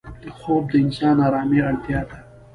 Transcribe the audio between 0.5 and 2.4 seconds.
د انسان آرامي اړتیا ده